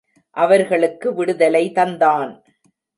[0.37, 2.31] அவர்களுக்கு விடுதலை தந்தான்.